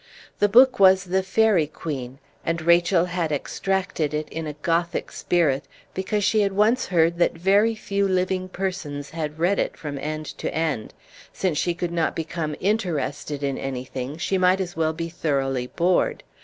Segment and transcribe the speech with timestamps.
[0.39, 5.65] The book was The Faerie Queene, and Rachel had extracted it in a Gothic spirit,
[5.93, 10.25] because she had once heard that very few living persons had read it from end
[10.39, 10.95] to end;
[11.31, 16.23] since she could not become interested in anything, she might as well be thoroughly bored.